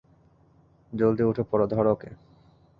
জলদি, 0.93 1.23
উঠে 1.23 1.43
পড়, 1.43 1.63
ধর 1.67 1.85
ওকে। 1.87 2.09